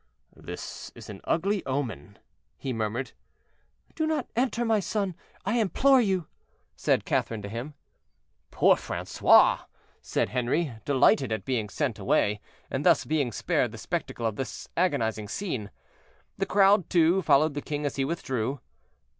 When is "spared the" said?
13.31-13.77